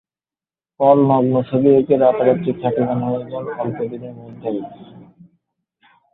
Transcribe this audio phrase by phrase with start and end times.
[0.79, 4.59] পল নগ্ন ছবি এঁকে রাতারাতি খ্যাতিমান হয়ে যান অল্প দিনের মধ্যেই।